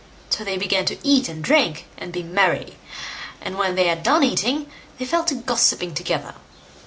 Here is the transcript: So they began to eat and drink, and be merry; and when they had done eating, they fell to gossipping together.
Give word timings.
So 0.31 0.43
they 0.43 0.57
began 0.57 0.85
to 0.85 0.97
eat 1.07 1.29
and 1.29 1.43
drink, 1.43 1.85
and 1.95 2.11
be 2.11 2.23
merry; 2.23 2.77
and 3.39 3.55
when 3.59 3.75
they 3.75 3.85
had 3.85 4.01
done 4.01 4.23
eating, 4.23 4.65
they 4.97 5.05
fell 5.05 5.23
to 5.25 5.35
gossipping 5.35 5.93
together. 5.93 6.33